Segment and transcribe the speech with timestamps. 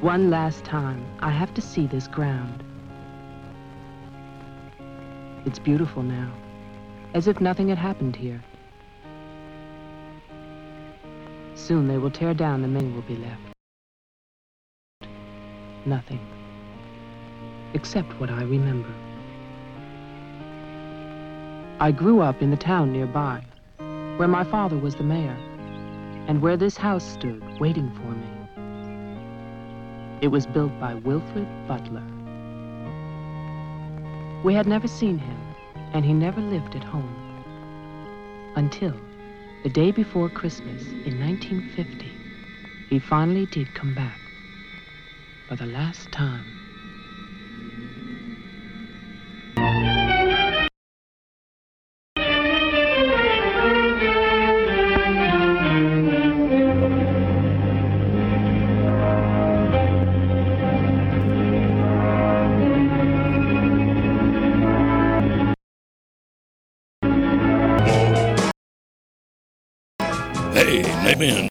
[0.00, 2.64] One last time, I have to see this ground.
[5.44, 6.32] It's beautiful now,
[7.12, 8.42] as if nothing had happened here.
[11.54, 13.42] Soon they will tear down the many will be left.
[15.84, 16.26] Nothing.
[17.74, 18.94] Except what I remember.
[21.78, 23.44] I grew up in the town nearby,
[24.16, 25.36] where my father was the mayor,
[26.26, 28.39] and where this house stood waiting for me.
[30.20, 32.04] It was built by Wilfred Butler.
[34.44, 35.38] We had never seen him,
[35.94, 37.16] and he never lived at home.
[38.54, 38.94] Until
[39.62, 42.12] the day before Christmas in 1950,
[42.86, 44.20] he finally did come back.
[45.48, 46.59] For the last time.
[71.18, 71.48] Nathan,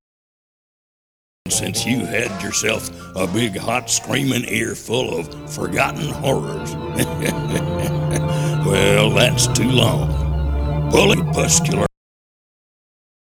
[1.50, 6.74] since you had yourself a big hot screaming ear full of forgotten horrors.
[8.66, 10.90] well, that's too long.
[10.92, 11.86] Bully Puscular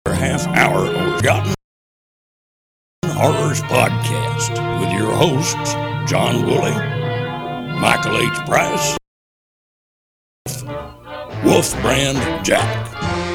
[0.06, 1.55] half hour of forgotten
[3.06, 5.75] horrors podcast with your hosts,
[6.08, 6.77] John Wooley,
[7.81, 8.39] Michael H.
[8.47, 8.97] Price,
[11.45, 13.30] Wolf Brand Jack.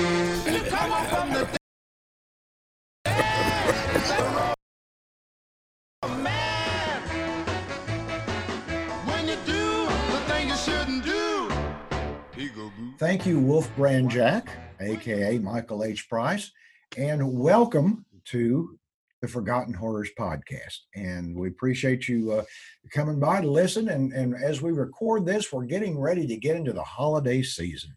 [12.98, 14.48] Thank you, Wolf Brand Jack,
[14.80, 16.08] aka Michael H.
[16.08, 16.50] Price,
[16.98, 18.80] and welcome to
[19.22, 20.78] the Forgotten Horrors podcast.
[20.96, 22.46] And we appreciate you uh,
[22.94, 23.90] coming by to listen.
[23.90, 27.92] And, and as we record this, we're getting ready to get into the holiday season.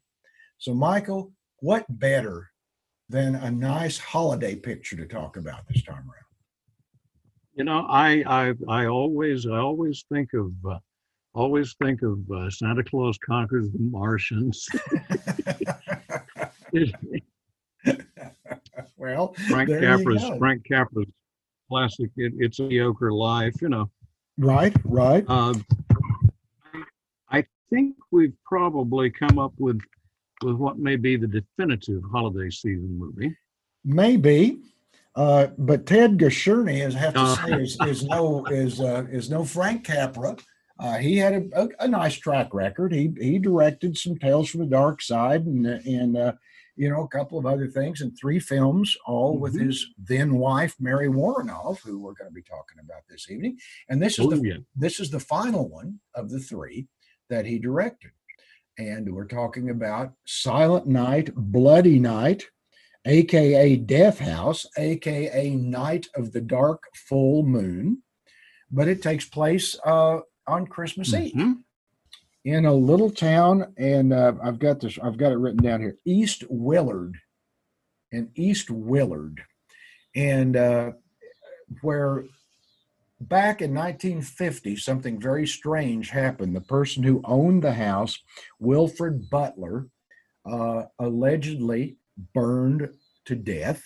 [0.58, 2.50] So, Michael, what better
[3.08, 6.28] than a nice holiday picture to talk about this time around?
[7.54, 10.78] You know, I I I always I always think of uh,
[11.38, 14.66] always think of uh, Santa Claus conquers the Martians.
[18.96, 20.24] well, Frank Capra's.
[20.38, 21.06] Frank Capra's
[21.70, 22.10] classic.
[22.16, 23.54] It, it's a mediocre life.
[23.62, 23.90] You know.
[24.36, 25.24] right, right.
[25.28, 25.54] Uh,
[27.30, 29.80] I think we've probably come up with
[30.42, 33.36] with what may be the definitive holiday season movie.
[33.84, 34.60] Maybe,
[35.14, 37.36] uh, but Ted Gershuny, as I have to Uh.
[37.36, 40.36] say, is, is no is uh, is no Frank Capra.
[40.78, 42.92] Uh, he had a, a, a nice track record.
[42.92, 46.32] He he directed some Tales from the Dark Side and and uh,
[46.76, 49.66] you know a couple of other things and three films, all with Mhm.
[49.66, 53.58] his then wife Mary Woronov, who we're going to be talking about this evening.
[53.88, 54.56] And this is Oh, the yeah.
[54.76, 56.86] this is the final one of the three
[57.28, 58.12] that he directed.
[58.78, 62.44] And we're talking about Silent Night, Bloody Night,
[63.04, 68.02] aka Death House, aka Night of the Dark Full Moon.
[68.70, 71.62] But it takes place uh, on Christmas Eve Mhm.
[72.44, 74.98] in a little town, and uh, I've got this.
[75.02, 75.96] I've got it written down here.
[76.04, 77.16] East Willard,
[78.10, 79.42] in East Willard,
[80.16, 80.92] and uh,
[81.82, 82.24] where
[83.20, 86.56] back in 1950 something very strange happened.
[86.56, 88.18] The person who owned the house,
[88.58, 89.88] Wilfred Butler,
[90.46, 91.98] uh, allegedly
[92.34, 92.88] burned
[93.26, 93.82] to death,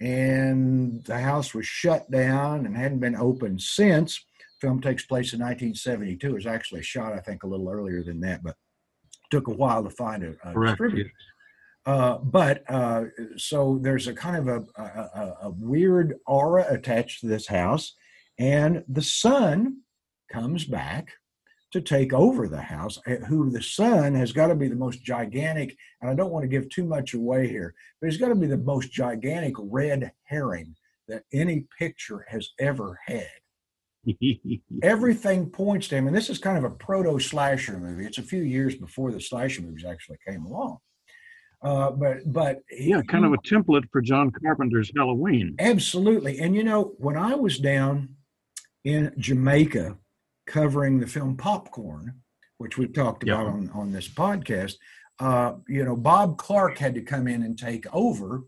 [0.00, 4.24] and the house was shut down and hadn't been opened since
[4.64, 6.26] film takes place in 1972.
[6.28, 8.56] It was actually shot, I think, a little earlier than that, but
[9.30, 10.78] took a while to find a, a Correct.
[10.78, 11.10] distributor.
[11.86, 13.04] Uh, but uh,
[13.36, 17.94] so there's a kind of a, a, a- a weird aura attached to this house,
[18.38, 19.80] and the son
[20.32, 21.12] comes back
[21.72, 22.98] to take over the house.
[23.06, 26.44] eh, Who the son has got to be the most gigantic, and I don't want
[26.44, 30.10] to give too much away here, but he's got to be the most gigantic red
[30.22, 30.74] herring
[31.08, 33.28] that any picture has ever had
[34.82, 36.06] everything points to him.
[36.06, 38.04] And this is kind of a proto slasher movie.
[38.06, 40.78] It's a few years before the slasher movies actually came along.
[41.62, 45.54] Uh, but but he- yeah, kind of a template for John Carpenter's Halloween.
[45.58, 46.38] absolutely.
[46.40, 48.10] And you know, when I was down
[48.84, 49.96] in Jamaica
[50.46, 52.20] covering the film Popcorn,
[52.58, 53.34] which we've talked Yeah.
[53.40, 54.74] about on, on this podcast,
[55.20, 58.42] uh, you know, Bob Clark had to come in and take over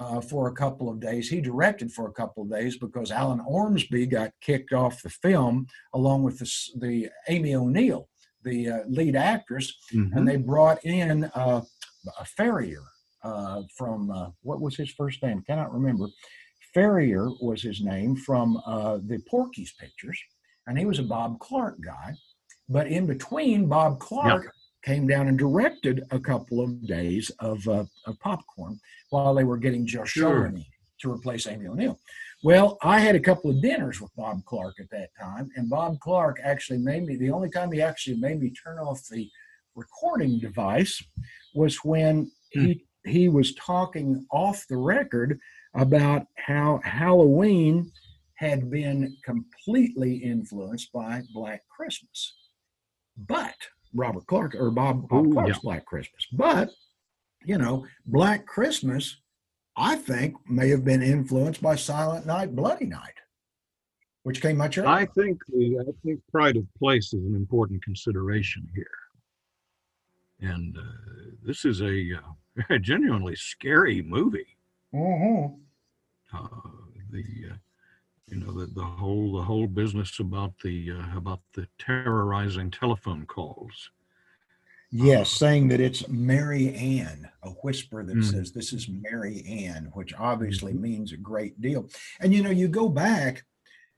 [0.00, 1.28] uh, for a couple of days.
[1.28, 5.66] He directed for a couple of days because Alan Ormsby got kicked off the film
[5.94, 6.50] along with the,
[6.80, 8.08] the Amy O'Neill,
[8.42, 10.16] the uh, lead actress, Mhm.
[10.16, 11.62] and they brought in uh,
[12.18, 12.82] a farrier
[13.22, 15.42] uh, from uh, what was his first name?
[15.46, 16.06] Cannot remember.
[16.72, 20.18] Farrier was his name from uh, the Porky's pictures,
[20.66, 22.14] and he was a Bob Clark guy.
[22.68, 24.44] But in between, Bob Clark
[24.82, 28.80] came down and directed a couple of days of, uh, of popcorn
[29.10, 30.52] while they were getting Josh Sure.
[31.00, 31.98] to replace Amy O'Neill.
[32.42, 36.00] Well, I had a couple of dinners with Bob Clark at that time, and Bob
[36.00, 39.28] Clark actually made me the only time he actually made me turn off the
[39.74, 41.02] recording device
[41.54, 45.38] was when he he was talking off the record
[45.74, 47.90] about how Halloween
[48.34, 52.34] had been completely influenced by Black Christmas.
[53.16, 53.54] But
[53.94, 55.60] Robert Clark or Bob, Bob Ooh, Clark's yeah.
[55.62, 56.26] Black Christmas.
[56.32, 56.70] But
[57.44, 59.16] you know, Black Christmas,
[59.76, 63.14] I think, may have been influenced by Silent Night, Bloody Night,
[64.24, 64.90] which came much earlier.
[64.90, 70.82] I think the I think pride of place is an important consideration here, and uh,
[71.42, 74.56] this is a, uh, genuinely scary movie.
[74.94, 75.58] Mhm.
[76.32, 76.46] Uh,
[77.10, 77.54] the uh,
[78.30, 83.26] you know the, the whole the whole business about the uh, about the terrorizing telephone
[83.26, 83.90] calls.
[84.92, 88.24] Yes, saying that it's Mary Ann, a whisper that Mhm.
[88.24, 91.88] says this is Mary Ann, which obviously means a great deal.
[92.20, 93.44] And you know, you go back,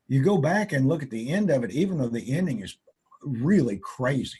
[0.08, 2.76] you go back and look at the end of it, even though the ending is
[3.22, 4.38] really crazy.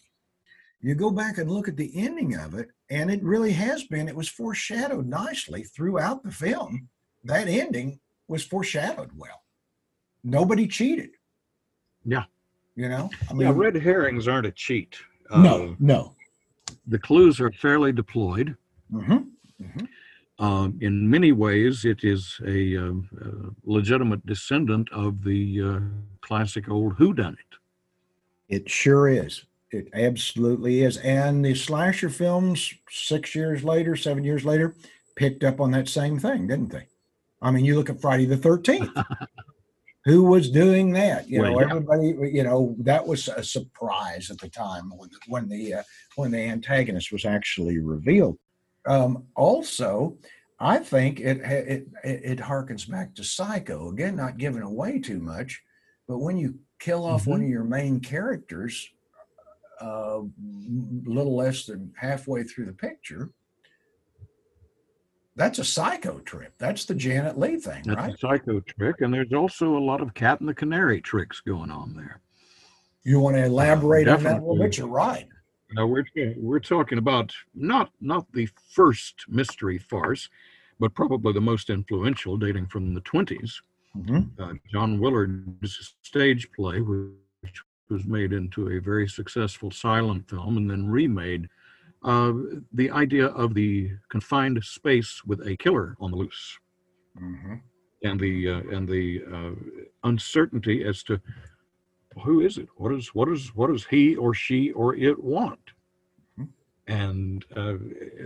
[0.80, 4.08] You go back and look at the ending of it, and it really has been,
[4.08, 6.88] it was foreshadowed nicely throughout the film.
[7.24, 9.41] That ending was foreshadowed well.
[10.24, 11.10] Nobody cheated.
[12.04, 12.24] Yeah.
[12.74, 14.96] You know, I yeah, red herrings aren't a cheat.
[15.30, 16.14] no, Uh, no.
[16.86, 18.56] the clues are fairly deployed.
[18.90, 19.19] hmm
[20.38, 25.80] Um, in many ways, it is a, um, uh legitimate descendant of the uh,
[26.20, 27.50] classic old whodunit.
[28.48, 29.44] It sure is.
[29.70, 30.96] It absolutely is.
[30.98, 34.74] And the slasher films, six years later, seven years later,
[35.16, 36.86] picked up on that same thing, didn't they?
[37.40, 39.04] I mean, you look at Friday the 13th.
[40.04, 41.28] Who was doing that?
[41.28, 41.66] You know, yeah.
[41.66, 45.82] everybody, you know, that was a surprise at the time when, the, when the uh,
[46.16, 48.37] when the antagonist was actually revealed.
[48.87, 50.16] Um, also,
[50.58, 55.20] I think it, it it it harkens back to Psycho again, not giving away too
[55.20, 55.62] much,
[56.08, 58.88] but when you kill off one of your main characters,
[59.81, 63.31] uh, m- little less than halfway through the picture,
[65.37, 66.52] that's a psycho trip.
[66.58, 68.14] That's the Janet Leigh thing, That's right?
[68.14, 71.70] a psycho trick, and there's also a lot of cat and the canary tricks going
[71.70, 72.20] on there.
[73.05, 74.79] You want to elaborate on that a little bit?
[74.79, 75.26] You're right.
[75.73, 76.05] Now we're
[76.37, 80.29] we're talking about not not the first mystery farce,
[80.79, 83.61] but probably the most influential, dating from the 20s.
[83.96, 84.31] Mhm.
[84.38, 90.70] uh, John Willard's stage play, which was made into a very successful silent film and
[90.70, 91.49] then remade.
[92.04, 92.32] Uh,
[92.72, 96.58] the idea of the confined space with a killer on the loose,
[97.16, 97.60] Mhm.
[98.02, 99.54] and the uh, and the uh,
[100.02, 101.20] uncertainty as to
[102.25, 105.72] who is it, what is what is what does he or she or it want,
[106.38, 106.49] Mhm.
[106.88, 107.76] and uh,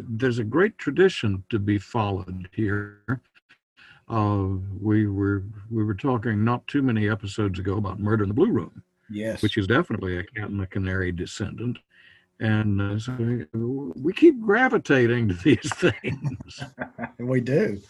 [0.08, 3.20] there's a great tradition to be followed here.
[4.08, 4.46] Uh,
[4.80, 8.52] we were we were talking not too many episodes ago about Murder in the Blue
[8.52, 9.42] Room, Yes.
[9.42, 11.78] which is definitely a Cat and the Canary descendant,
[12.40, 13.16] and uh, so
[13.96, 16.62] we keep gravitating to these things.
[17.18, 17.80] we do.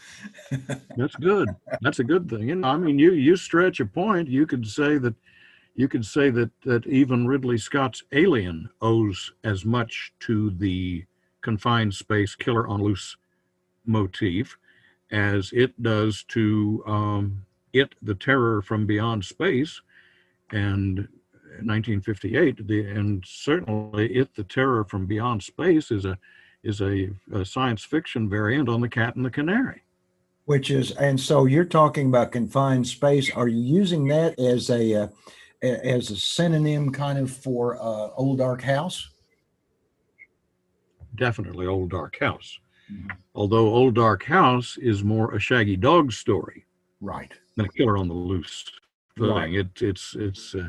[0.97, 1.49] That's good.
[1.81, 2.49] That's a good thing.
[2.49, 4.29] You know, I mean, you you stretch a point.
[4.29, 5.15] You could say that
[5.75, 11.05] you could say that that even Ridley Scott's Alien owes as much to the
[11.41, 13.17] confined space killer on loose
[13.85, 14.57] motif
[15.11, 19.81] as it does to um, it, the terror from beyond space,
[20.51, 21.09] and
[21.65, 22.67] 1958.
[22.67, 26.19] The and certainly it, the terror from beyond space, is a
[26.63, 29.83] is a, a science fiction variant on the Cat and the Canary.
[30.47, 33.31] Which is, and so you're talking about confined space.
[33.35, 35.09] Are you using that as a uh,
[35.63, 39.09] as a synonym, kind of for uh, old dark house?
[41.17, 42.59] definitely Old Dark House.
[42.93, 43.11] Mhm.
[43.35, 46.67] Although Old Dark House is more a Shaggy Dog story
[47.01, 47.33] Right.
[47.57, 48.65] than a Killer on the Loose
[49.19, 49.27] thing.
[49.27, 49.55] Right.
[49.55, 50.69] It, it's it's uh,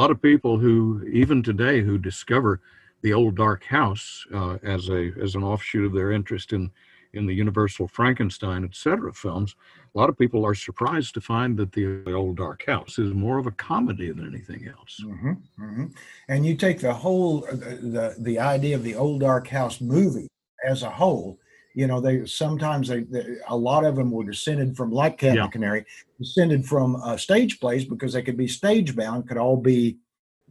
[0.00, 2.62] a lot of people who even today who discover
[3.02, 6.70] the Old Dark House uh, as a as an offshoot of their interest in
[7.12, 9.12] in the Universal Frankenstein, etc.
[9.12, 9.56] films.
[9.94, 13.36] A lot of people are surprised to find that the Old Dark House is more
[13.36, 15.04] of a comedy than anything else.
[15.04, 15.84] hmm hmm
[16.30, 19.82] And you take the whole uh, the, the the idea of the old dark house
[19.82, 20.28] movie
[20.64, 21.38] as a whole.
[21.74, 25.36] You know, they sometimes they, they a lot of them were descended from like Cat
[25.36, 25.46] Yeah.
[25.48, 25.84] Canary,
[26.18, 29.98] descended from uh, stage plays because they could be stage bound, could all be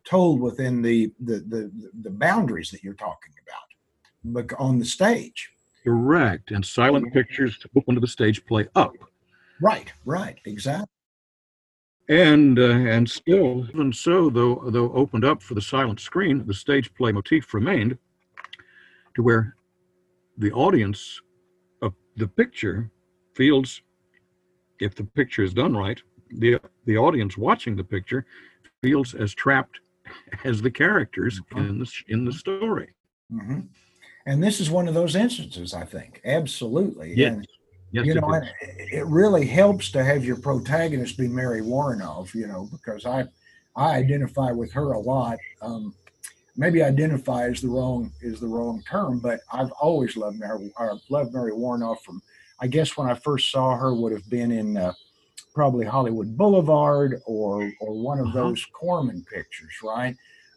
[0.05, 1.71] told within the the the,
[2.01, 3.67] the boundaries that you're talking about,
[4.49, 5.49] but on the stage.
[5.83, 6.51] Correct.
[6.51, 8.93] And silent pictures open to the stage play up.
[9.61, 10.87] Right, right, exactly.
[12.07, 16.53] And uh, and still, even so, though though opened up for the silent screen, the
[16.53, 17.97] stage play motif remained
[19.15, 19.55] to where
[20.39, 21.21] the audience
[21.81, 22.89] of the picture
[23.35, 23.81] feels,
[24.79, 28.25] if the picture is done right, the the audience watching the picture
[28.83, 29.79] feels as trapped
[30.45, 31.69] as the characters Mhm.
[31.69, 32.89] in the in the story.
[33.31, 33.59] hmm
[34.25, 36.21] And this is one of those instances, I think.
[36.25, 37.15] Absolutely.
[37.15, 37.47] Yes, And,
[37.91, 38.45] Yes, you it know, and
[38.91, 43.25] it really helps to have your protagonist be Mary Woronov, you know, because I
[43.75, 45.39] I identify with her a lot.
[45.61, 45.95] Um,
[46.59, 50.71] maybe identify is the wrong is the wrong term, but I've always loved Mary.
[50.77, 52.21] I loved Mary Woronov from.
[52.61, 54.91] I guess when I first saw her would have been in uh,
[55.55, 58.39] probably Hollywood Boulevard or or one of Uh-huh.
[58.49, 60.15] those Corman pictures, right?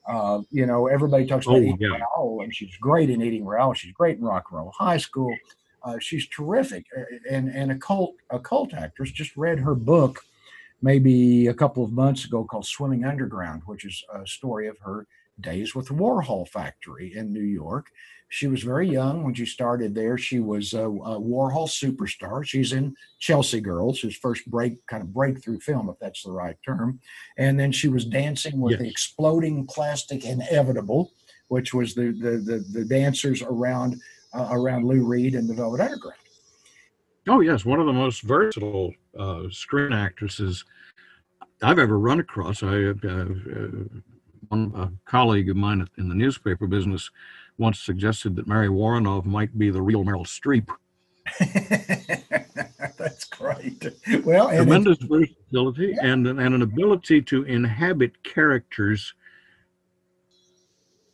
[0.09, 1.97] Uh, you know, everybody talks about Oh, Eating yeah.
[2.16, 3.73] Raoul, and she's great in Eating Raoul.
[3.73, 5.32] She's great in Rock and Roll High School.
[5.85, 9.12] Uh, she's terrific, uh, and and a cult a cult actress.
[9.12, 10.25] Just read her book
[10.82, 15.06] maybe a couple of months ago called Swimming Underground, which is a story of her
[15.41, 17.87] days with the Warhol factory in New York.
[18.29, 20.17] She was very young when she started there.
[20.17, 22.45] She was a, a Warhol superstar.
[22.45, 26.57] She's in Chelsea Girls, his first break kind of breakthrough film, if that's the right
[26.65, 26.99] term.
[27.37, 31.12] And then she was dancing with the exploding plastic inevitable,
[31.49, 34.01] which was the the the, the dancers around
[34.33, 36.17] uh, around Lou Reed and the Velvet Underground.
[37.29, 40.65] Oh yes, one of the most versatile uh, screen actresses
[41.62, 42.62] I've ever run across.
[42.62, 43.69] I uh, uh,
[44.52, 47.11] a colleague of mine in the newspaper business
[47.59, 50.68] once suggested that Mary Woronov might be the real Meryl Streep.
[52.99, 53.87] That's great.
[54.25, 59.14] Well, Tremendous versatility and and an ability to inhabit characters.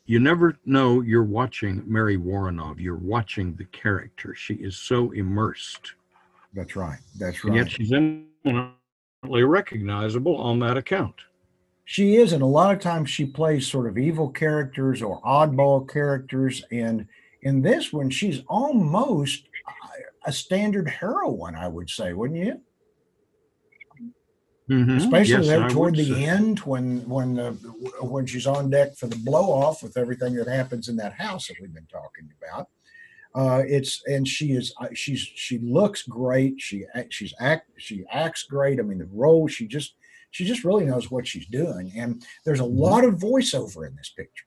[0.07, 2.81] You never know you're watching Mary Woronov.
[2.81, 4.35] You're watching the character.
[4.35, 5.93] She is so immersed.
[6.55, 6.99] that's right.
[7.19, 8.73] That's And yet she's eminently
[9.25, 11.15] recognizable on that account.
[11.91, 15.89] She is, and a lot of times she plays sort of evil characters or oddball
[15.89, 16.63] characters.
[16.71, 17.07] And
[17.41, 19.45] in this one, she's almost
[20.27, 22.61] a standard heroine, I would say, wouldn't you?
[24.69, 24.99] Mhm.
[24.99, 26.27] Especially Yes, there toward the say.
[26.27, 27.53] end when when the
[28.03, 31.49] when she's on deck for the blow off with everything that happens in that house
[31.49, 32.69] that we've been talking about.
[33.35, 36.61] Uh, it's and she is uh, she's she looks great.
[36.61, 38.79] She she's act she acts great.
[38.79, 39.95] I mean the role she just
[40.31, 41.93] she just really knows what she's doing.
[41.97, 44.45] And there's a lot of voiceover in this picture.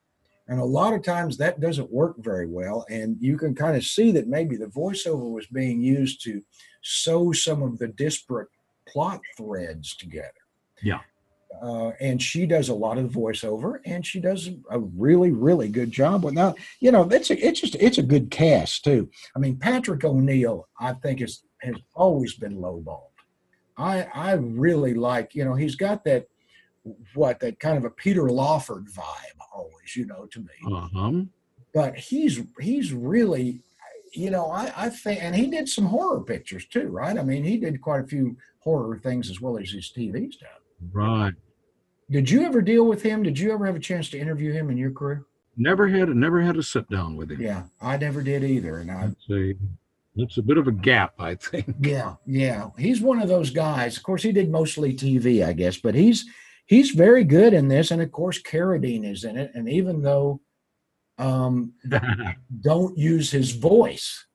[0.48, 2.84] And a lot of times that doesn't work very well.
[2.90, 6.42] And you can kind of see that maybe the voiceover was being used to
[6.82, 8.48] sew some of the disparate
[8.86, 10.32] plot threads together.
[10.82, 11.00] Yeah.
[11.60, 15.90] Uh, and she does a lot of voiceover, and she does a really, really good
[15.90, 16.24] job.
[16.24, 19.10] With now, you know, it's a, it's just it's a good cast too.
[19.36, 23.11] I mean, Patrick O'Neal, I think is has always been lowballed.
[23.76, 26.26] I I really like, you know, he's got that
[27.14, 31.22] what that kind of a Peter Lawford vibe always, you know, to me Uh-huh.
[31.74, 33.60] but he's he's really
[34.14, 37.42] you know i i think and he did some horror pictures too right i mean
[37.42, 40.60] he did quite a few horror things as well as his tv stuff
[40.92, 41.32] Right.
[42.10, 44.68] did you ever deal with him did you ever have a chance to interview him
[44.68, 45.24] in your career
[45.56, 47.40] Never had never had a sit down with him.
[47.40, 49.08] yeah i never did either and i
[50.16, 51.74] It's a bit of a gap, I think.
[51.80, 55.76] yeah yeah he's one of those guys of course he did mostly tv i guess
[55.78, 56.24] but he's
[56.66, 60.40] he's very good in this and of course carradine is in it and even though
[61.18, 61.72] um
[62.62, 64.26] don't use his voice,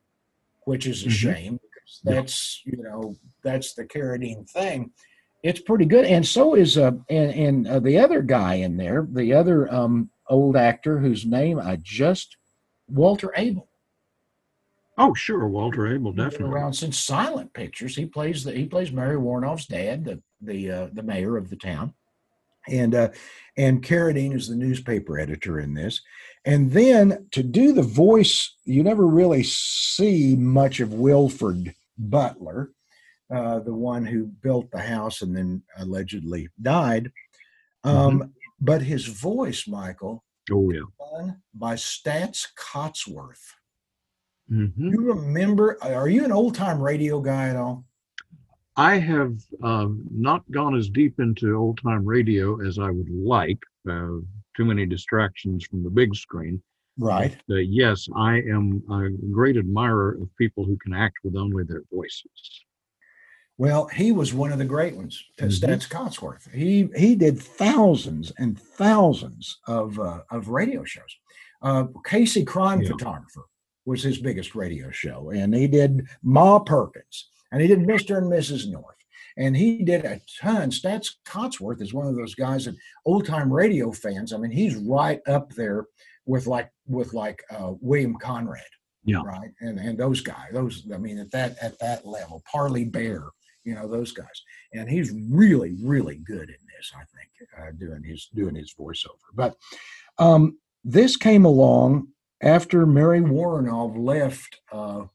[0.66, 1.12] which is a Mhm.
[1.12, 4.92] shame because that's you know that's the Carradine thing.
[5.44, 9.08] It's pretty good, and so is uh and and uh, the other guy in there,
[9.12, 12.38] the other um old actor whose name I just
[12.88, 13.67] Walter Abel.
[15.00, 16.50] Oh, sure, Walter Abel, definitely.
[16.50, 17.96] around since silent pictures.
[17.96, 21.56] He plays the he plays Mary Woronov's dad, the the uh, the mayor of the
[21.56, 21.94] town,
[22.68, 23.10] and uh,
[23.56, 26.02] and Carradine is the newspaper editor in this.
[26.46, 32.72] And then to do the voice, you never really see much of Wilfred Butler,
[33.34, 37.12] uh, the one who built the house and then allegedly died.
[37.84, 40.82] Um, But his voice, Michael, Oh yeah.
[41.00, 43.54] done by Staats Cotsworth.
[44.50, 45.78] Hmm You remember?
[45.82, 47.86] Are you an old time radio guy at all?
[48.76, 53.60] I have um, not gone as deep into old time radio as I would like.
[53.90, 54.20] Uh,
[54.56, 56.62] too many distractions from the big screen.
[57.00, 57.36] Right.
[57.50, 61.84] Uh, yes, I am a great admirer of people who can act with only their
[61.94, 62.66] voices.
[63.60, 65.52] Well, he was one of the great ones, Mhm.
[65.52, 66.52] Staats Cotsworth.
[66.54, 71.18] He he did thousands and thousands of uh, of radio shows.
[71.62, 72.90] Uh, Casey Crime Yeah.
[72.90, 73.46] Photographer
[73.88, 78.18] was his biggest radio show, and he did Ma Perkins, and he did Mr.
[78.18, 78.70] and Mrs.
[78.70, 78.94] North.
[79.38, 80.72] And he did a ton.
[80.72, 82.76] Staats Cotsworth is one of those guys that
[83.06, 84.34] old time radio fans.
[84.34, 85.86] I mean, he's right up there
[86.26, 88.64] with like with like uh, William Conrad,
[89.06, 89.22] Yeah.
[89.24, 90.50] right, and and those guys.
[90.54, 93.26] Those I mean, at that at that level, Parley Baer,
[93.64, 94.42] you know, those guys.
[94.74, 96.92] And he's really really good in this.
[96.96, 99.28] I think uh, doing his doing his voiceover.
[99.36, 99.56] But
[100.18, 102.08] um, this came along
[102.42, 105.06] after Mary Woronov left uh,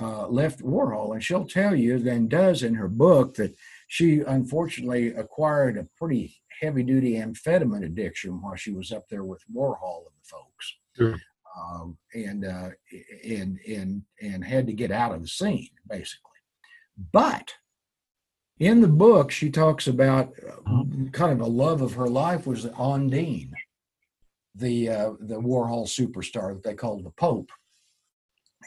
[0.00, 3.54] uh, left Warhol, and she'll tell you, then does in her book, that
[3.86, 9.42] she unfortunately acquired a pretty heavy duty amphetamine addiction while she was up there with
[9.54, 11.16] Warhol and the folks, Sure.
[11.56, 12.70] um, and uh,
[13.24, 16.30] and and and had to get out of the scene basically.
[17.12, 17.54] But
[18.58, 20.32] in the book, she talks about
[20.66, 23.52] uh, kind of a love of her life was Ondine,
[24.54, 27.50] the uh, the Warhol superstar that they called the Pope,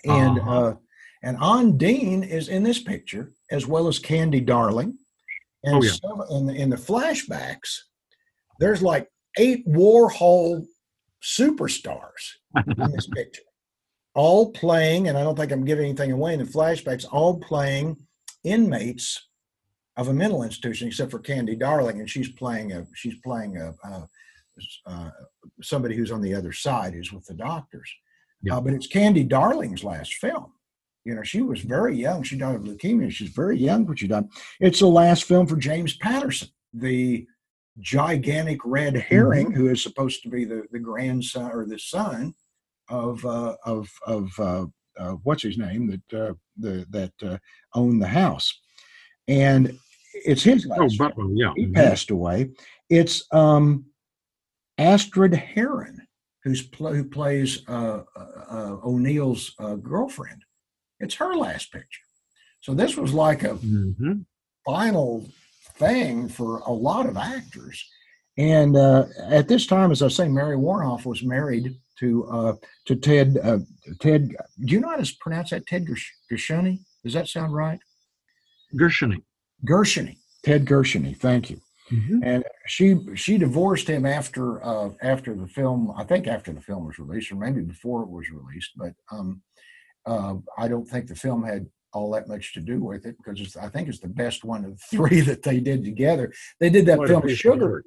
[0.05, 0.51] and Uh-huh.
[0.67, 0.75] uh,
[1.23, 4.97] and Ondine is in this picture as well as Candy Darling,
[5.63, 6.37] and Oh, yeah.
[6.37, 7.79] in the, in the flashbacks,
[8.59, 10.65] there's like eight Warhol
[11.23, 13.41] superstars in this picture,
[14.13, 17.97] all playing, and I don't think I'm giving anything away in the flashbacks, all playing
[18.43, 19.27] inmates
[19.95, 23.73] of a mental institution, except for Candy Darling, and she's playing a she's playing a,
[23.87, 24.07] a,
[24.85, 25.09] uh
[25.61, 27.89] somebody who's on the other side, who's with the doctors.
[28.43, 28.57] Yeah.
[28.57, 30.53] Uh, but it's Candy Darling's last film.
[31.03, 32.21] You know, she was very young.
[32.23, 33.09] She died of leukemia.
[33.11, 34.25] She's very young when she died.
[34.59, 37.25] It's the last film for James Patterson, the
[37.79, 42.33] gigantic red herring who is supposed to be the, the grandson or the son
[42.89, 44.65] of uh, of of uh,
[44.99, 47.37] uh, what's his name that uh, the that uh,
[47.73, 48.53] owned the house,
[49.27, 49.77] and
[50.13, 50.95] it's his last.
[50.99, 51.07] Oh.
[51.07, 51.53] Butler, yeah.
[51.55, 51.75] he Mhm.
[51.75, 52.49] passed away.
[52.89, 53.85] It's um,
[54.77, 55.97] Astrid Heeren
[56.43, 60.43] who's who plays uh, uh, uh, O'Neal's uh, girlfriend.
[60.99, 62.01] It's her last picture.
[62.61, 64.25] So this was like a Mhm.
[64.65, 65.27] final
[65.75, 67.83] thing for a lot of actors.
[68.37, 72.53] And uh, at this time, as I say, Mary Woronov was married to uh,
[72.85, 73.37] to Ted.
[73.43, 73.59] Uh,
[73.99, 74.29] Ted,
[74.63, 75.65] do you know how to pronounce that?
[75.67, 76.79] Ted Gersh- Gershoni?
[77.03, 77.79] Does that sound right?
[78.75, 79.23] Gershony.
[79.67, 80.17] Gershoni.
[80.43, 81.17] Ted Gershoni.
[81.17, 81.59] Thank you.
[81.91, 82.19] Mhm.
[82.23, 85.91] And she she divorced him after uh, after the film.
[85.95, 88.71] I think after the film was released, or maybe before it was released.
[88.75, 89.41] But um,
[90.05, 93.39] uh, I don't think the film had all that much to do with it because
[93.39, 96.33] it's, I think it's the best one of the three that they did together.
[96.59, 97.83] They did that What film Sugar.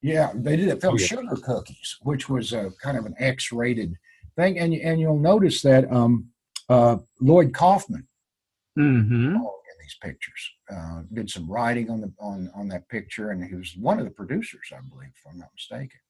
[0.00, 1.06] Yeah, they did that film Oh, yeah.
[1.06, 3.94] Sugar Cookies, which was a kind of an X-rated
[4.36, 6.28] thing, and and you'll notice that um,
[6.68, 8.08] uh, Lloyd Kaufman
[8.78, 9.44] Mhm.
[9.92, 10.50] These pictures.
[10.72, 14.04] Uh, did some writing on the on on that picture, and he was one of
[14.04, 16.00] the producers, I believe, if I'm not mistaken.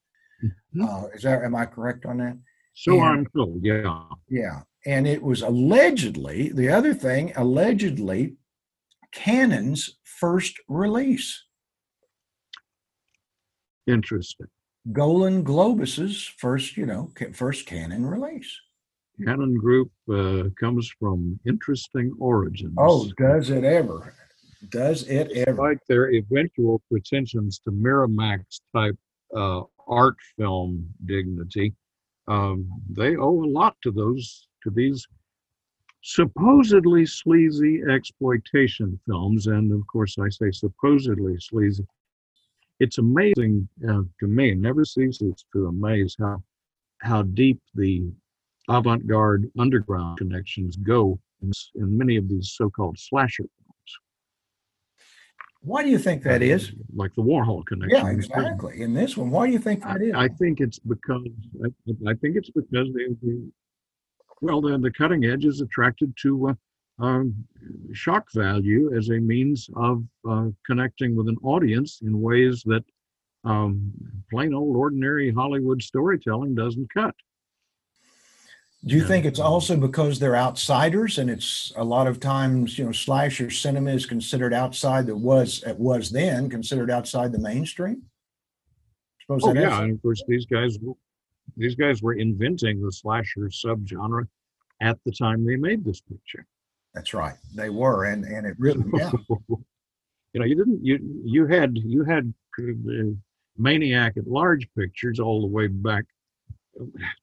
[0.75, 1.05] Mhm.
[1.05, 2.39] Uh, is that am I correct on that?
[2.75, 4.05] So And- I'm told, yeah.
[4.29, 8.37] Yeah, and it was allegedly the other thing, allegedly,
[9.13, 11.45] Cannon's first release,
[13.87, 14.47] Interesting.
[14.93, 18.57] Golan Globus's first, you know, first Cannon release.
[19.25, 22.75] Cannon Group uh, comes from interesting origins.
[22.79, 24.15] Oh, does it ever?
[24.71, 25.53] Does it ever?
[25.53, 28.97] Despite their eventual pretensions to Miramax type
[29.37, 31.75] uh, art film dignity,
[32.29, 35.07] um, they owe a lot to those to these
[36.03, 39.47] supposedly sleazy exploitation films.
[39.47, 41.87] And of course, I say supposedly sleazy.
[42.81, 44.55] It's amazing uh, to me.
[44.55, 46.43] Never ceases to amaze how
[46.99, 48.05] how deep the
[48.69, 53.99] avant-garde underground connections go in, in many of these so-called slasher films.
[55.61, 56.73] Why do you think that is?
[56.95, 58.05] like the Warhol connection.
[58.05, 58.83] Yeah, exactly.
[58.83, 60.13] In this one, why do you think I, that is?
[60.15, 61.23] I think it's because
[61.65, 63.39] I, I think it's because they, they
[64.41, 66.55] well the, the cutting edge is attracted to uh,
[67.05, 67.35] um,
[67.93, 72.85] shock value as a means of uh, connecting with an audience in ways that
[73.45, 73.93] um,
[74.31, 77.15] plain old ordinary Hollywood storytelling doesn't cut.
[78.85, 79.09] Do you Yeah.
[79.09, 83.49] think it's also because they're outsiders, and it's a lot of times, you know, slasher
[83.49, 88.03] cinema is considered outside that was it was then considered outside the mainstream?
[89.21, 90.79] Suppose Oh that yeah, is- and of course these guys
[91.57, 94.27] these guys were inventing the slasher subgenre
[94.81, 96.47] at the time they made this picture.
[96.95, 97.37] that's right.
[97.55, 99.13] They were, and and it really, yeah,
[99.49, 103.15] you know, you didn't you you had you had uh,
[103.57, 106.05] maniac at large pictures all the way back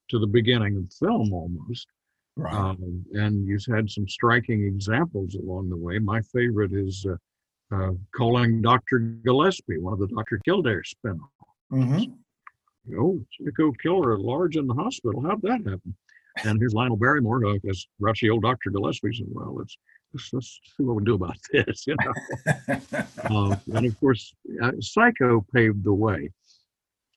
[0.08, 1.86] to the beginning of film almost,
[2.36, 2.54] right.
[2.54, 5.98] um, and you've had some striking examples along the way.
[5.98, 7.16] My favorite is uh,
[7.74, 8.98] uh, calling Dr.
[8.98, 10.40] Gillespie, one of the Dr.
[10.44, 11.32] Kildare spin-offs.
[11.70, 12.04] hmm
[12.98, 15.22] Oh, Chico killer at large in the hospital.
[15.22, 15.94] How'd that happen?
[16.44, 18.70] And here's Lionel Barrymore, uh, as grouchy old Dr.
[18.70, 19.76] Gillespie said, well, let's
[20.12, 21.86] let's, let's see what we do about this.
[21.86, 22.12] You know,
[23.52, 26.30] uh, and of course, uh, Psycho paved the way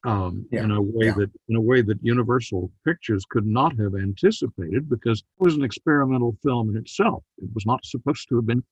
[0.04, 1.14] um, Yeah, in a way yeah.
[1.14, 5.64] that in a way that Universal Pictures could not have anticipated because it was an
[5.64, 7.24] experimental film in itself.
[7.38, 8.64] It was not supposed to have been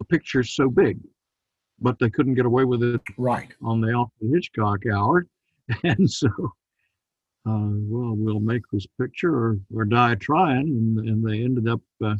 [0.00, 0.98] a picture so big,
[1.80, 3.52] but they couldn't get away with it right.
[3.62, 5.26] on the Alfred Hitchcock hour,
[5.84, 6.28] and so.
[7.44, 11.80] Uh, well, we'll make this picture or, or die trying, and, and they ended up
[12.04, 12.14] uh,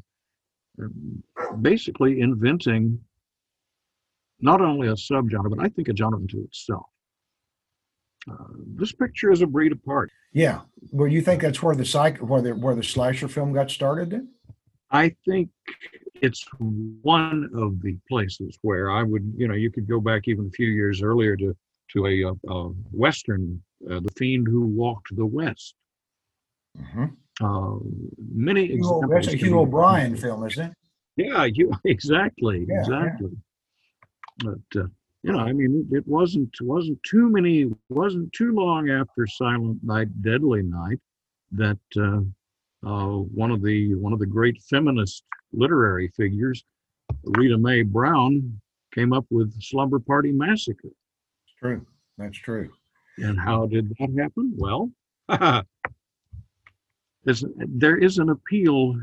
[1.61, 2.99] basically inventing
[4.41, 6.87] not only a subgenre, but I think a genre unto itself.
[8.31, 8.35] Uh,
[8.77, 10.11] this picture is a breed apart.
[10.33, 10.61] Yeah.
[10.91, 14.11] Well, you think that's where the psych where the where the slasher film got started
[14.11, 14.29] then?
[14.91, 15.51] I think
[16.21, 20.47] it's one of the places where I would, you know, you could go back even
[20.47, 21.57] a few years earlier to
[21.95, 25.75] to a, uh uh western, uh, The Fiend Who Walked the West.
[26.79, 27.07] Mm-hmm.
[27.45, 27.79] Uh,
[28.33, 29.11] many Hugh, examples.
[29.11, 30.73] that's a Hugh O'Brian film, isn't it?
[31.17, 32.81] Yeah, you exactly, Yeah, yeah.
[32.81, 33.31] exactly.
[34.39, 34.87] But uh,
[35.23, 40.09] you know, I mean, it, wasn't wasn't too many wasn't too long after Silent Night,
[40.23, 40.99] Deadly Night
[41.53, 42.23] that uh,
[42.85, 46.65] uh, one of the one of the great feminist literary figures,
[47.23, 48.61] Rita Mae Brown,
[48.93, 50.89] came up with Slumber Party Massacre.
[50.89, 51.87] It's true.
[52.19, 52.71] That's true.
[53.19, 54.55] And how did that happen?
[54.57, 54.91] Well,
[57.25, 58.99] there is an appeal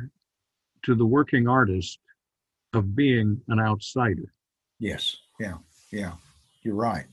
[0.84, 2.00] to the working artist
[2.74, 4.34] of being an outsider.
[4.80, 5.16] Yes.
[5.40, 5.56] Yeah.
[5.92, 6.14] Yeah.
[6.64, 7.06] You're right.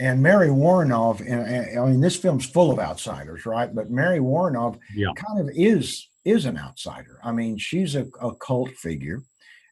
[0.00, 3.74] And Mary Woronov, and, and I mean, this film's full of outsiders, right?
[3.74, 5.12] But Mary Woronov Yeah.
[5.16, 7.18] kind of is is an outsider.
[7.24, 9.22] I mean, she's a, a cult figure,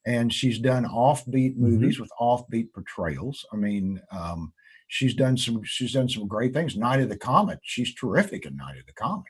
[0.06, 3.44] and she's done offbeat movies with offbeat portrayals.
[3.52, 4.52] I mean, um,
[4.88, 6.76] she's done some she's done some great things.
[6.76, 9.26] Night of the Comet, she's terrific in Night of the Comet,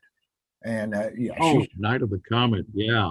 [0.64, 2.64] and uh, yeah, Oh, she's Night of the Comet.
[2.72, 3.10] Yeah.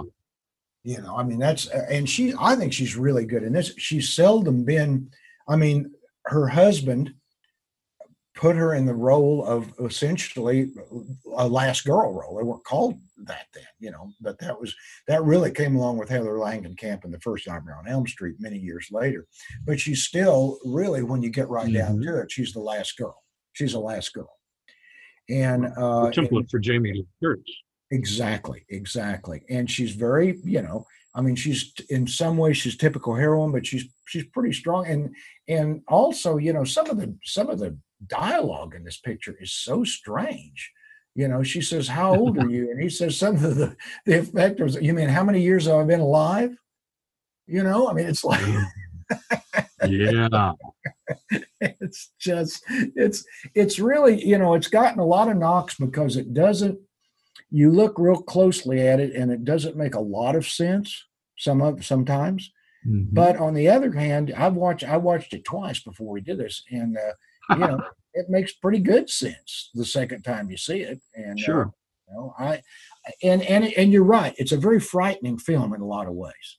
[0.82, 4.08] you know i mean that's and she i think she's really good in this she's
[4.14, 5.10] seldom been
[5.48, 5.90] i mean
[6.26, 7.12] her husband
[8.34, 10.70] put her in the role of essentially
[11.38, 14.74] a last girl role they weren't called that then you know but that was
[15.08, 18.58] that really came along with heather langenkamp in the first nightmare on elm street many
[18.58, 19.26] years later
[19.64, 22.02] but she's still really when you get right down Mhm.
[22.04, 23.22] to it she's the last girl
[23.54, 24.30] she's the last girl
[25.30, 27.44] and uh The template for Jamie Lee Curtis.
[27.92, 29.42] Exactly, exactly.
[29.48, 30.84] And she's very, you know,
[31.16, 34.86] I mean, she's in some ways she's typical heroine, but she's she's pretty strong.
[34.86, 35.14] And
[35.48, 37.76] and also, you know, some of the some of the
[38.06, 40.70] dialogue in this picture is so strange.
[41.14, 44.18] You know, she says, "How old are you?" And he says something to the the
[44.18, 46.54] effect of, "You mean how many years have I been alive?"
[47.46, 48.66] You know, I mean, it's like mm.
[49.88, 50.52] Yeah.
[51.60, 53.24] it's just it's
[53.54, 56.78] it's really you know it's gotten a lot of knocks because it doesn't
[57.50, 61.04] you look real closely at it and it doesn't make a lot of sense
[61.38, 62.50] some of sometimes
[62.86, 63.08] Mhm.
[63.12, 66.62] but on the other hand i've watched i watched it twice before we did this
[66.70, 67.80] and uh, you know
[68.14, 71.72] it makes pretty good sense the second time you see it and uh, sure.
[72.08, 72.62] you know, i
[73.24, 76.58] and and and you're right it's a very frightening film in a lot of ways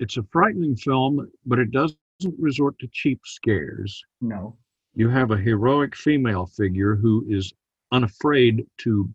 [0.00, 1.98] It's a frightening film, but it doesn't
[2.38, 4.02] resort to cheap scares.
[4.20, 4.56] no
[4.94, 7.52] You have a heroic female figure who is
[7.92, 9.08] unafraid to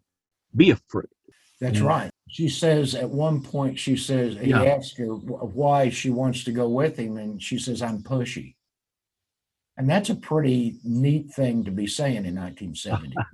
[0.58, 1.08] be afraid.
[1.62, 1.86] That's Yeah.
[1.86, 2.12] right.
[2.30, 4.64] She says at one point, she says, he Yeah.
[4.64, 8.56] asks her why she wants to go with him, and she says, I'm pushy.
[9.78, 13.16] And that's a pretty neat thing to be saying in 1970.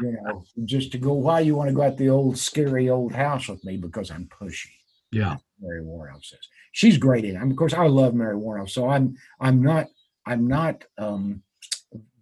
[0.00, 3.12] you know, just to go, why you want to go out the old scary old
[3.12, 3.76] house with me?
[3.76, 4.70] Because I'm pushy.
[5.12, 5.36] yeah.
[5.62, 6.38] Mary Woronov says
[6.72, 7.38] she's great in it.
[7.38, 9.88] I mean, of course, I love Mary Woronov, so I'm I'm not
[10.24, 11.42] I'm not um,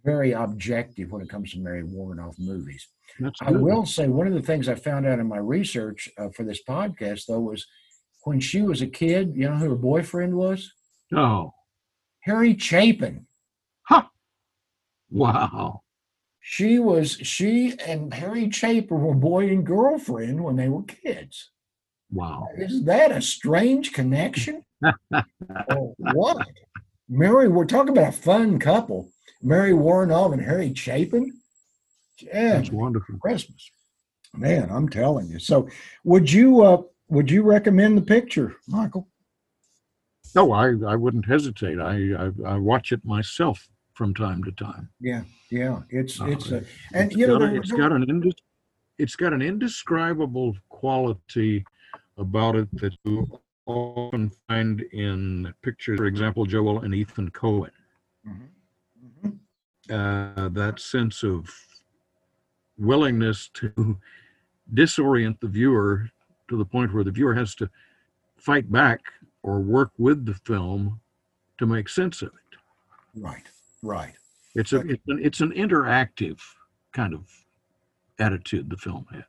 [0.03, 2.87] very objective when it comes to Mary Woronov movies.
[3.41, 6.43] I will say one of the things I found out in my research uh, for
[6.43, 7.65] this podcast, though, was
[8.23, 10.71] when she was a kid, you know who her boyfriend was?
[11.15, 11.53] Oh,
[12.21, 13.25] Harry Chapin.
[13.83, 14.03] Huh.
[15.09, 15.81] Wow.
[16.39, 21.51] She was, she and Harry Chapin were boy and girlfriend when they were kids.
[22.11, 22.47] Wow.
[22.57, 24.63] Is that a strange connection?
[25.97, 26.47] what?
[27.07, 29.11] Mary, we're talking about a fun couple.
[29.41, 31.33] Mary Woronov and Harry Chapin.
[32.21, 33.17] Yeah, That's wonderful.
[33.19, 33.71] Christmas.
[34.33, 35.39] Man, I'm telling you.
[35.39, 35.67] So,
[36.03, 39.07] would you uh would you recommend the picture, Michael?
[40.35, 41.79] No, I, I wouldn't hesitate.
[41.79, 44.89] I, I I watch it myself from time to time.
[44.99, 45.81] Yeah, yeah.
[45.89, 46.57] It's Uh, it's a
[46.93, 48.43] and It's you know a- it's got an indis-
[48.99, 51.65] it's got an indescribable quality
[52.17, 53.25] about it that you
[53.65, 55.97] often find in pictures.
[55.97, 57.71] For example, Joel and Ethan Coen.
[58.27, 58.47] Mhm, mhm.
[59.89, 61.49] Uh, that sense of
[62.77, 63.97] willingness to
[64.73, 66.09] disorient the viewer
[66.49, 67.69] to the point where the viewer has to
[68.37, 68.99] fight back
[69.43, 70.99] or work with the film
[71.57, 72.57] to make sense of it.
[73.21, 73.43] Right.
[73.81, 74.13] Right.
[74.55, 76.39] It's a it's an, it's an interactive
[76.93, 77.21] kind of
[78.19, 79.23] attitude the film has.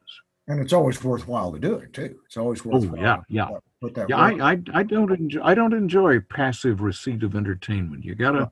[0.49, 2.18] And it's always worthwhile to do it too.
[2.27, 2.83] It's always worthwhile.
[2.83, 3.03] Oh worthwhile.
[3.03, 3.44] yeah, to yeah.
[3.46, 4.40] put that- Put that Yeah, work.
[4.42, 8.05] I, I I don't enjoy I don't enjoy passive receipt of entertainment.
[8.05, 8.51] You gotta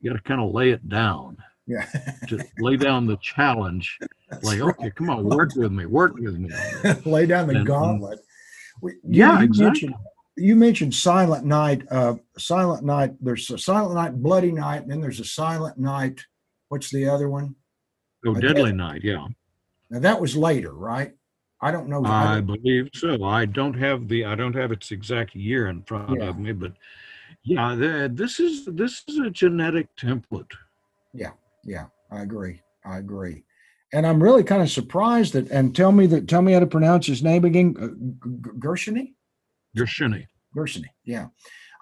[0.00, 1.36] you gotta kind of lay it down.
[1.66, 1.84] yeah.
[2.28, 3.98] To lay down the challenge.
[4.30, 4.74] That's Like, right.
[4.78, 6.50] okay, come on, work with me, work with me.
[7.04, 8.20] lay down the And- gauntlet.
[8.80, 9.64] We- you- Yeah, you exactly.
[9.88, 9.94] Mentioned,
[10.36, 11.82] you mentioned Silent Night.
[11.90, 13.14] Uh, Silent Night.
[13.20, 16.24] There's a Silent Night, Bloody Night, and then there's a Silent Night.
[16.68, 17.54] What's the other one?
[18.26, 19.26] Oh, I Deadly guess- Night, yeah.
[19.90, 21.14] Now that was later, right?
[21.60, 22.04] I don't know.
[22.04, 23.24] I I believe so.
[23.24, 26.28] I don't have the I don't have its exact year in front Yeah.
[26.28, 26.72] of me, but
[27.44, 30.50] yeah, the, this is this is a genetic template.
[31.14, 31.30] yeah,
[31.64, 32.60] yeah, I agree.
[32.84, 33.44] I agree.
[33.92, 35.48] And I'm really kind of surprised that.
[35.50, 36.28] And tell me that.
[36.28, 37.74] Tell me how to pronounce his name again.
[37.80, 40.26] Uh, G- G- Gershony.
[40.56, 40.86] Gershony.
[41.04, 41.26] Yeah.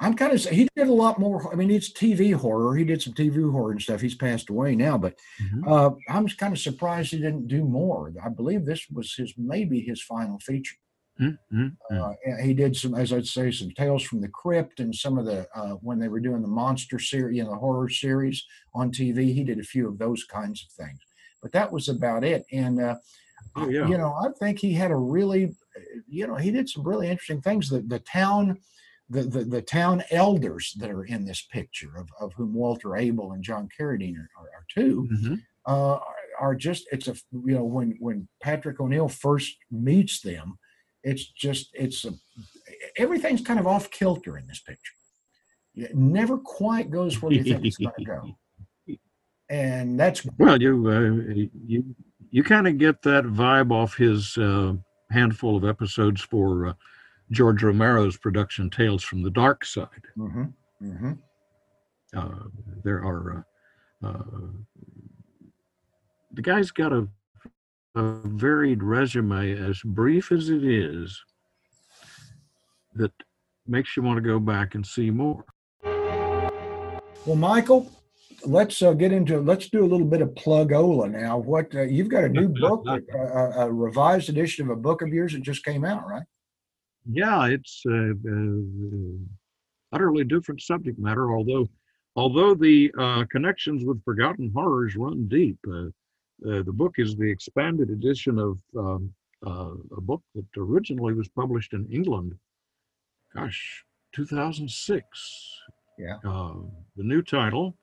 [0.00, 0.44] I'm kind of.
[0.44, 1.50] He did a lot more.
[1.52, 2.76] I mean, it's TV horror.
[2.76, 4.00] He did some TV horror and stuff.
[4.00, 5.66] He's passed away now, but Mhm.
[5.66, 8.12] uh, I'm kind of surprised he didn't do more.
[8.22, 10.76] I believe this was his maybe his final feature.
[11.20, 12.00] Mm, mm, mm.
[12.00, 15.26] Uh, he did some, as I'd say, some Tales from the Crypt and some of
[15.26, 18.90] the uh, when they were doing the monster series, you know, the horror series on
[18.90, 19.32] TV.
[19.32, 20.98] He did a few of those kinds of things,
[21.40, 22.44] but that was about it.
[22.52, 22.96] And uh,
[23.56, 23.86] Oh, yeah.
[23.88, 25.44] you know, I think he had a really,
[25.76, 27.68] uh, you know, he did some really interesting things.
[27.68, 28.58] The the town.
[29.10, 33.32] The, the, the town elders that are in this picture, of, of whom Walter Abel
[33.32, 35.42] and John Carradine are, are, are two, Mhm.
[35.66, 40.58] uh, are- are just it's a you know when when Patrick O'Neal first meets them,
[41.04, 42.12] it's just it's a
[42.96, 44.94] everything's kind of off kilter in this picture.
[45.74, 48.38] It never quite goes where you think it's going to go,
[49.50, 51.34] and that's Well, you uh,
[51.66, 51.84] you
[52.30, 54.74] you kind of get that vibe off his uh,
[55.10, 56.72] handful of episodes for uh,
[57.30, 59.88] George Romero's production Tales from the Dark Side.
[60.16, 61.18] mhm, mhm.
[62.16, 62.48] Uh,
[62.84, 63.44] there are
[64.02, 64.22] uh, uh,
[66.32, 67.08] the guy's got a,
[67.94, 71.22] a varied resume, as brief as it is,
[72.94, 73.12] that
[73.66, 75.44] makes you want to go back and see more.
[77.26, 77.90] Well, Michael,
[78.44, 81.38] let's uh, get into let's do a little bit of plugola now.
[81.38, 85.00] What uh, you've got a new book, uh, a, a revised edition of a book
[85.02, 86.24] of yours that just came out, right?
[87.10, 88.56] Yeah, it's uh, uh,
[89.92, 91.32] utterly different subject matter.
[91.32, 91.68] Although,
[92.16, 95.58] although the uh, connections with Forgotten Horrors run deep.
[96.42, 99.12] Uh, the book is the expanded edition of um,
[99.46, 102.34] uh, a book that originally was published in England.
[103.34, 105.60] Gosh, 2006.
[105.98, 106.16] Yeah.
[106.24, 106.54] Uh,
[106.96, 107.76] the new title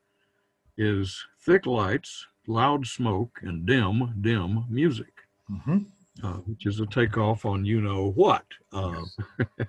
[0.78, 5.08] is Thick Lights, Loud Smoke, and Dim, Dim Music
[5.52, 5.80] Mm-hmm.
[6.24, 8.46] uh, which is a takeoff on you know what.
[8.72, 9.02] Uh,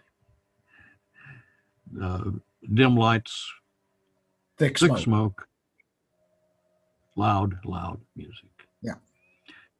[2.01, 2.25] uh,
[2.75, 3.53] dim lights,
[4.59, 5.01] Thick thick smoke.
[5.01, 5.49] smoke,
[7.17, 8.52] loud, loud music.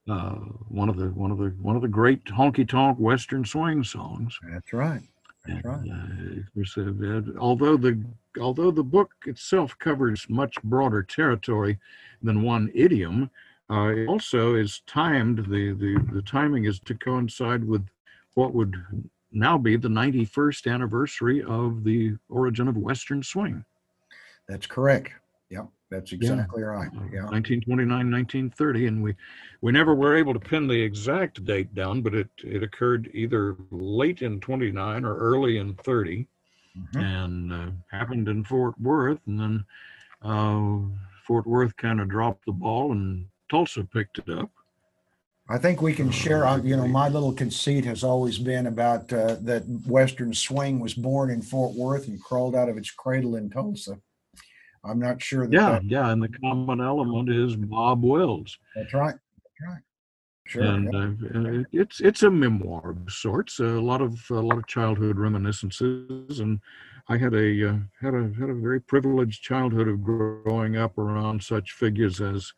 [0.09, 0.35] Uh,
[0.69, 4.37] one of the one of the one of the great honky tonk western swing songs.
[4.51, 5.03] That's right.
[5.47, 6.51] That's And, right.
[6.57, 8.03] uh, uh, uh, although the
[8.41, 11.79] although the book itself covers much broader territory
[12.23, 13.31] than one idiom,
[13.71, 15.39] uh, it also is timed.
[15.49, 17.87] The, the the timing is to coincide with
[18.35, 18.75] what would
[19.31, 23.65] now be the 91st anniversary of the origin of Western swing,
[24.49, 25.13] That's correct.
[25.51, 25.69] Yep.
[25.93, 26.89] That's exactly right.
[26.89, 27.25] uh, Yeah.
[27.29, 29.15] 1929, 1930, and we
[29.61, 33.57] we never were able to pin the exact date down, but it it occurred either
[33.71, 36.27] late in 29 or early in 30.
[36.75, 37.03] Mhm.
[37.03, 39.65] and uh, happened in Fort Worth, and then
[40.23, 40.79] uh,
[41.27, 44.51] Fort Worth kind of dropped the ball, and Tulsa picked it up.
[45.51, 46.47] I think we can share.
[46.47, 50.95] uh, You know, my little conceit has always been about uh, that Western swing was
[50.95, 54.01] born in Fort Worth and crawled out of its cradle in Tulsa.
[54.85, 58.93] I'm not sure that, Yeah, that- yeah, and the common element is Bob Wills, that's
[58.95, 59.15] right.
[59.15, 59.81] That's right.
[60.45, 60.63] Sure.
[60.65, 64.67] and uh, uh, it's it's a memoir of sorts, a lot of a lot of
[64.67, 66.61] childhood reminiscences, and
[67.09, 71.43] I had a uh, had a had a very privileged childhood of growing up around
[71.43, 72.53] such figures as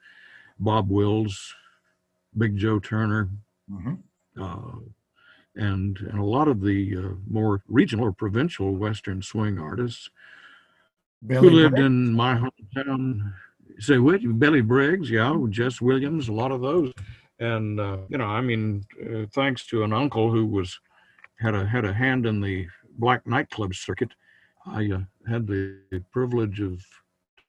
[0.58, 1.54] Bob Wills,
[2.38, 3.28] Big Joe Turner,
[3.70, 3.98] Mhm.
[4.40, 4.78] uh,
[5.54, 10.08] and and a lot of the uh, more regional or provincial Western swing artists
[11.26, 11.86] Billy who lived Briggs.
[11.86, 13.32] in my hometown.
[13.78, 14.20] Say what?
[14.38, 16.92] Billy Briggs, yeah, Jess Williams, a lot of those,
[17.40, 20.78] and uh, you know, I mean, uh, thanks to an uncle who was
[21.40, 22.66] had a had a hand in the
[22.98, 24.10] black nightclub circuit,
[24.66, 25.80] I uh, had the
[26.12, 26.80] privilege of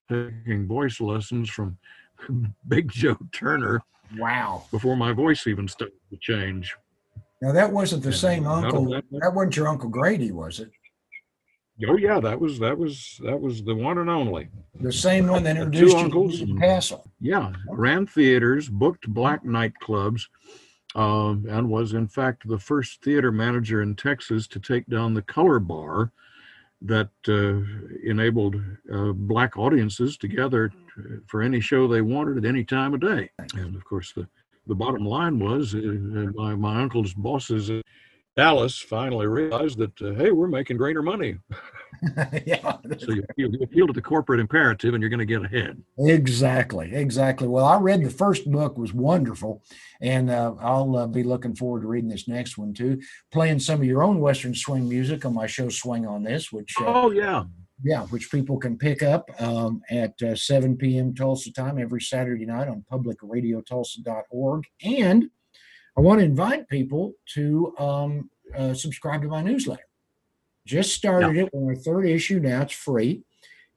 [0.09, 1.77] taking voice lessons from
[2.67, 3.81] Big Joe Turner
[4.17, 4.65] Wow.
[4.71, 6.75] before my voice even started to change.
[7.41, 8.85] Now that wasn't the same uncle.
[8.91, 10.71] that- That wasn't your uncle Grady, was it?
[11.87, 14.47] Oh yeah, that was that was that was the one and only.
[14.79, 17.11] The same one that Two introduced you to uncles William and- Castle.
[17.19, 20.21] Yeah, ran theaters, booked black nightclubs,
[20.95, 25.21] um, and was in fact the first theater manager in Texas to take down the
[25.23, 26.11] color bar
[26.81, 27.59] that uh,
[28.09, 28.55] enabled
[28.93, 30.71] uh, black audiences to gather
[31.27, 33.29] for any show they wanted at any time of day.
[33.55, 34.27] And of course, the,
[34.67, 37.69] the bottom line was uh, uh, my, my uncle's bosses
[38.35, 41.37] Dallas finally realized that, uh, hey, we're making greater money.
[42.45, 45.81] yeah, So you, you appeal to the corporate imperative and you're going to get ahead.
[45.97, 47.47] exactly, exactly.
[47.47, 49.63] Well, I read the first book was wonderful,
[50.01, 52.99] and uh, I'll uh, be looking forward to reading this next one too.
[53.31, 56.73] Playing some of your own Western swing music on my show Swing on This, which
[56.81, 57.45] uh, Oh, yeah.
[57.81, 61.15] yeah, which people can pick up um, at uh, 7 p.m.
[61.15, 64.63] Tulsa time every Saturday night on publicradiotulsa.org.
[64.83, 65.29] And
[65.97, 69.87] I want to invite people to um, uh, subscribe to my newsletter.
[70.65, 71.49] Just started it.
[71.53, 72.63] We're on our third issue now.
[72.63, 73.23] It's free.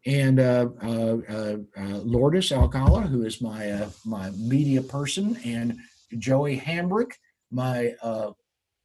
[0.06, 5.76] And uh, uh, uh, uh, Lourdes Alcala, who is my uh, my media person, and
[6.18, 7.12] Joey Hambrick,
[7.50, 7.94] my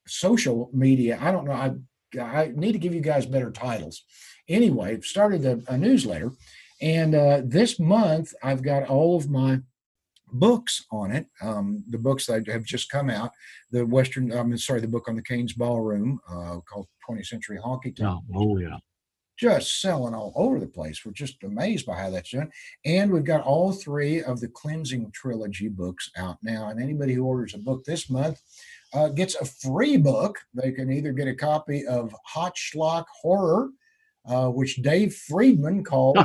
[0.05, 1.17] social media.
[1.21, 1.53] I don't know.
[1.53, 1.71] I
[2.19, 4.03] I need to give you guys better titles
[4.49, 6.31] anyway, started a, a newsletter,
[6.81, 7.13] and
[7.49, 9.61] this month I've got all of my
[10.33, 11.27] books on it.
[11.41, 13.31] Um, the books that have just come out.
[13.71, 17.95] The Western, I'm sorry, the book on the Cain's Ballroom uh, called 20th Century Honky
[17.95, 18.23] Tonk.
[18.35, 18.77] Oh, yeah.
[19.37, 21.03] Just selling all over the place.
[21.03, 22.51] We're just amazed by how that's done.
[22.85, 26.69] And we've got all three of the Cleansing Trilogy books out now.
[26.69, 28.39] And anybody who orders a book this month
[28.93, 30.39] uh, gets a free book.
[30.53, 33.69] They can either get a copy of Hot Schlock Horror,
[34.27, 36.17] uh, which Dave Friedman called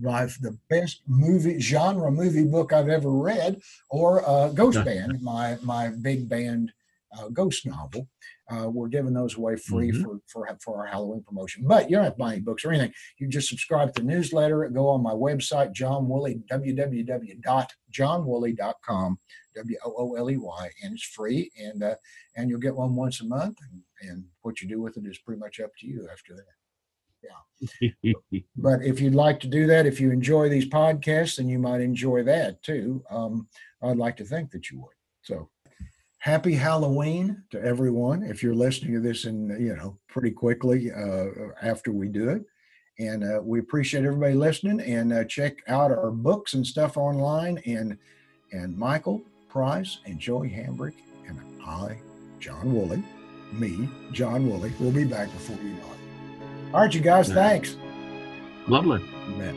[0.00, 5.56] My, the best movie genre movie book I've ever read, or uh, Ghost Band, my
[5.62, 6.72] my big band
[7.18, 8.06] uh, ghost novel.
[8.50, 10.02] Uh, we're giving those away free Mhm.
[10.02, 11.64] for, for for our Halloween promotion.
[11.66, 12.92] But you don't have to buy any books or anything.
[13.18, 14.68] You just subscribe to the newsletter.
[14.68, 19.18] Go on my website, John Wooley, www.johnwooley.com,
[19.56, 21.50] W O O L E Y, and it's free.
[21.58, 21.94] And uh,
[22.36, 23.58] and you'll get one once a month.
[23.70, 26.44] And, and what you do with it is pretty much up to you after that.
[28.56, 31.80] But if you'd like to do that, if you enjoy these podcasts, then you might
[31.80, 33.02] enjoy that too.
[33.10, 33.48] Um,
[33.82, 34.94] I'd like to think that you would.
[35.22, 35.48] So
[36.18, 38.22] happy Halloween to everyone.
[38.22, 41.26] If you're listening to this in, you know, pretty quickly uh,
[41.62, 42.42] after we do it.
[42.98, 47.58] And uh, we appreciate everybody listening and uh, check out our books and stuff online.
[47.64, 47.96] And
[48.52, 50.94] and Michael Price and Joey Hambrick
[51.26, 51.98] and I,
[52.40, 53.02] John Wooley,
[53.52, 55.99] me, John Wooley, will be back before you know it.
[56.72, 57.76] All right, you guys, thanks.
[58.68, 59.00] Lovely.
[59.28, 59.54] You bet.